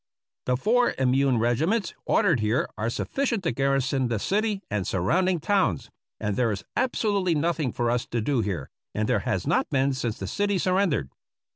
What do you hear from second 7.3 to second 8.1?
nothing for us